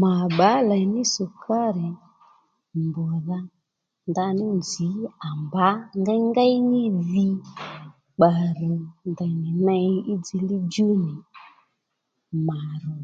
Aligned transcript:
Mà 0.00 0.12
bbǎ 0.30 0.50
lèy 0.68 0.84
ní 0.92 1.02
sukari 1.14 1.88
mbr̀dha 2.84 3.38
ndaní 4.10 4.46
nzǐ 4.58 4.88
à 5.26 5.28
mbǎ 5.42 5.66
ngéyngéy 6.00 6.54
ní 6.70 6.82
dhi 7.10 7.28
bbalè 8.16 8.72
ndèy 9.10 9.34
nì 9.42 9.50
ney 9.66 9.88
í 10.12 10.14
dziylíy 10.22 10.64
djú 10.66 10.88
nì 11.02 11.14
màdhò 12.46 12.94